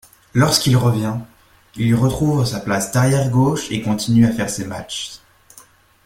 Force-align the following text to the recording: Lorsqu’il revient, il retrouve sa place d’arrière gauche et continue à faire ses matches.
Lorsqu’il 0.33 0.75
revient, 0.75 1.13
il 1.75 1.93
retrouve 1.93 2.43
sa 2.43 2.59
place 2.59 2.91
d’arrière 2.91 3.29
gauche 3.29 3.69
et 3.69 3.83
continue 3.83 4.25
à 4.25 4.31
faire 4.33 4.49
ses 4.49 4.65
matches. 4.65 5.19